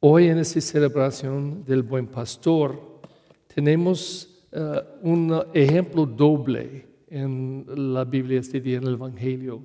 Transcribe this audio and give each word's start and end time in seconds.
Hoy 0.00 0.28
en 0.28 0.38
esta 0.38 0.60
celebración 0.60 1.64
del 1.64 1.82
buen 1.82 2.06
pastor 2.06 3.00
tenemos 3.52 4.46
eh, 4.52 4.80
un 5.02 5.42
ejemplo 5.52 6.06
doble 6.06 6.86
en 7.08 7.64
la 7.92 8.04
Biblia 8.04 8.38
este 8.38 8.60
día, 8.60 8.76
en 8.76 8.84
el 8.84 8.94
Evangelio. 8.94 9.60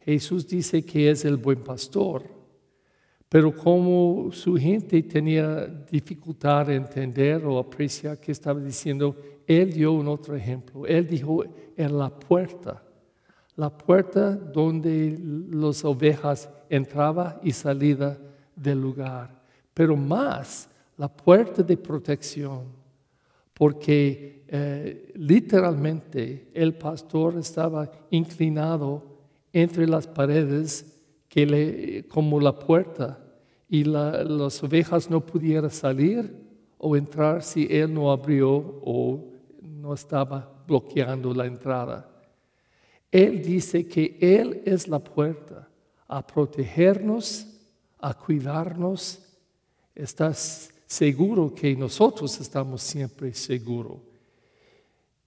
Jesús 0.00 0.48
dice 0.48 0.84
que 0.84 1.08
es 1.08 1.24
el 1.24 1.36
buen 1.36 1.62
pastor, 1.62 2.24
pero 3.28 3.54
como 3.54 4.30
su 4.32 4.56
gente 4.56 5.00
tenía 5.04 5.66
dificultad 5.88 6.70
en 6.70 6.82
entender 6.82 7.46
o 7.46 7.56
apreciar 7.56 8.18
qué 8.18 8.32
estaba 8.32 8.58
diciendo, 8.58 9.14
él 9.46 9.72
dio 9.72 9.92
un 9.92 10.08
otro 10.08 10.34
ejemplo. 10.34 10.86
Él 10.86 11.06
dijo 11.06 11.44
en 11.76 11.96
la 11.96 12.10
puerta, 12.10 12.82
la 13.54 13.70
puerta 13.70 14.34
donde 14.34 15.16
las 15.52 15.84
ovejas 15.84 16.50
entraban 16.68 17.36
y 17.44 17.52
salían 17.52 18.18
del 18.56 18.80
lugar, 18.80 19.37
pero 19.78 19.96
más 19.96 20.68
la 20.96 21.06
puerta 21.06 21.62
de 21.62 21.76
protección, 21.76 22.64
porque 23.54 24.42
eh, 24.48 25.12
literalmente 25.14 26.50
el 26.52 26.74
pastor 26.74 27.36
estaba 27.38 27.88
inclinado 28.10 29.04
entre 29.52 29.86
las 29.86 30.08
paredes 30.08 30.96
como 32.08 32.40
la 32.40 32.58
puerta 32.58 33.20
y 33.68 33.84
las 33.84 34.60
ovejas 34.64 35.08
no 35.08 35.24
pudieran 35.24 35.70
salir 35.70 36.34
o 36.76 36.96
entrar 36.96 37.44
si 37.44 37.68
él 37.70 37.94
no 37.94 38.10
abrió 38.10 38.80
o 38.82 39.30
no 39.62 39.94
estaba 39.94 40.60
bloqueando 40.66 41.32
la 41.32 41.46
entrada. 41.46 42.10
Él 43.12 43.40
dice 43.44 43.86
que 43.86 44.18
Él 44.20 44.60
es 44.64 44.88
la 44.88 44.98
puerta 44.98 45.68
a 46.08 46.26
protegernos, 46.26 47.46
a 48.00 48.12
cuidarnos. 48.12 49.27
Estás 49.98 50.72
seguro 50.86 51.52
que 51.52 51.74
nosotros 51.74 52.40
estamos 52.40 52.82
siempre 52.82 53.34
seguros. 53.34 53.96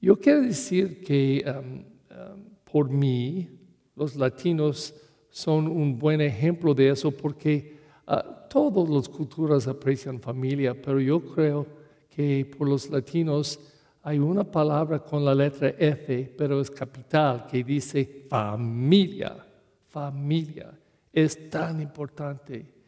Yo 0.00 0.16
quiero 0.16 0.42
decir 0.42 1.02
que 1.02 1.44
um, 1.44 1.78
um, 2.16 2.44
por 2.70 2.88
mí, 2.88 3.48
los 3.96 4.14
latinos 4.14 4.94
son 5.30 5.66
un 5.66 5.98
buen 5.98 6.20
ejemplo 6.20 6.74
de 6.74 6.90
eso 6.90 7.10
porque 7.10 7.76
uh, 8.06 8.48
todas 8.48 8.88
las 8.88 9.08
culturas 9.08 9.66
aprecian 9.66 10.20
familia, 10.20 10.80
pero 10.80 11.00
yo 11.00 11.20
creo 11.20 11.66
que 12.08 12.48
por 12.56 12.68
los 12.68 12.88
latinos 12.88 13.58
hay 14.00 14.20
una 14.20 14.44
palabra 14.44 15.00
con 15.00 15.24
la 15.24 15.34
letra 15.34 15.70
F, 15.70 16.34
pero 16.38 16.60
es 16.60 16.70
capital, 16.70 17.48
que 17.50 17.64
dice 17.64 18.26
familia. 18.28 19.44
Familia 19.88 20.72
es 21.12 21.50
tan 21.50 21.82
importante. 21.82 22.81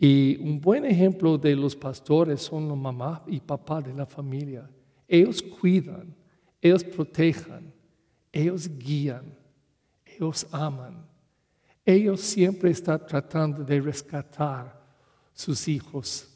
Y 0.00 0.36
un 0.40 0.60
buen 0.60 0.84
ejemplo 0.84 1.38
de 1.38 1.54
los 1.54 1.76
pastores 1.76 2.40
son 2.40 2.66
los 2.66 2.76
mamá 2.76 3.22
y 3.26 3.38
papá 3.38 3.80
de 3.80 3.94
la 3.94 4.06
familia. 4.06 4.68
Ellos 5.06 5.40
cuidan, 5.42 6.16
ellos 6.60 6.82
protejan, 6.82 7.72
ellos 8.32 8.68
guían, 8.78 9.36
ellos 10.04 10.46
aman. 10.50 11.06
Ellos 11.84 12.20
siempre 12.20 12.70
están 12.70 13.06
tratando 13.06 13.62
de 13.62 13.80
rescatar 13.80 14.80
sus 15.32 15.68
hijos. 15.68 16.28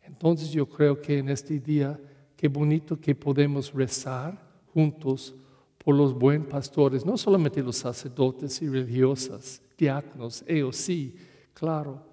Entonces 0.00 0.50
yo 0.52 0.66
creo 0.68 1.00
que 1.00 1.18
en 1.18 1.28
este 1.28 1.58
día 1.58 1.98
Qué 2.44 2.48
bonito 2.48 3.00
que 3.00 3.14
podemos 3.14 3.72
rezar 3.72 4.38
juntos 4.72 5.34
por 5.78 5.94
los 5.94 6.12
buenos 6.12 6.48
pastores, 6.48 7.04
no 7.04 7.16
solamente 7.16 7.62
los 7.62 7.76
sacerdotes 7.76 8.60
y 8.60 8.68
religiosas, 8.68 9.62
diáconos, 9.78 10.44
ellos 10.46 10.76
sí, 10.76 11.16
claro, 11.54 12.04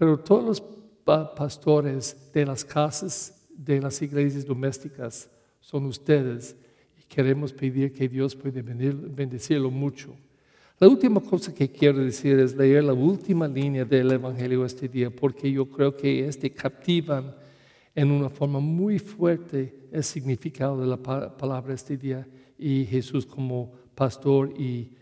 pero 0.00 0.18
todos 0.18 0.42
los 0.42 0.62
pastores 1.36 2.30
de 2.32 2.46
las 2.46 2.64
casas, 2.64 3.46
de 3.50 3.82
las 3.82 4.00
iglesias 4.00 4.46
domésticas, 4.46 5.28
son 5.60 5.84
ustedes 5.84 6.56
y 6.98 7.02
queremos 7.02 7.52
pedir 7.52 7.92
que 7.92 8.08
Dios 8.08 8.34
pueda 8.34 8.62
bendecirlo 8.62 9.70
mucho. 9.70 10.16
La 10.78 10.88
última 10.88 11.20
cosa 11.20 11.54
que 11.54 11.70
quiero 11.70 11.98
decir 11.98 12.38
es 12.38 12.56
leer 12.56 12.84
la 12.84 12.94
última 12.94 13.46
línea 13.46 13.84
del 13.84 14.12
Evangelio 14.12 14.64
este 14.64 14.88
día, 14.88 15.10
porque 15.10 15.52
yo 15.52 15.66
creo 15.68 15.94
que 15.94 16.26
este 16.26 16.50
captivan 16.50 17.34
en 17.94 18.10
una 18.10 18.30
forma 18.30 18.58
muy 18.58 18.98
fuerte 18.98 19.86
el 19.92 20.02
significado 20.02 20.80
de 20.80 20.86
la 20.86 20.96
palabra 20.96 21.74
este 21.74 21.98
día 21.98 22.26
y 22.56 22.86
Jesús 22.86 23.26
como 23.26 23.70
pastor 23.94 24.50
y, 24.58 24.96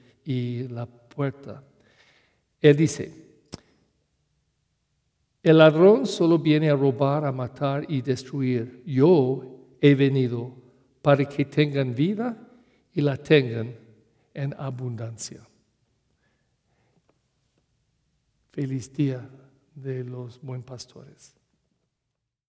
la 0.70 0.86
puerta. 0.86 1.62
Él 2.60 2.76
dice, 2.76 3.27
el 5.48 5.58
ladrón 5.58 6.06
solo 6.06 6.38
viene 6.38 6.68
a 6.70 6.76
robar, 6.76 7.24
a 7.24 7.32
matar 7.32 7.86
y 7.88 8.02
destruir. 8.02 8.82
Yo 8.84 9.76
he 9.80 9.94
venido 9.94 10.52
para 11.00 11.24
que 11.24 11.44
tengan 11.44 11.94
vida 11.94 12.36
y 12.92 13.00
la 13.00 13.16
tengan 13.16 13.74
en 14.34 14.54
abundancia. 14.58 15.40
Feliz 18.50 18.92
día 18.92 19.28
de 19.74 20.04
los 20.04 20.40
buen 20.42 20.62
pastores. 20.62 21.37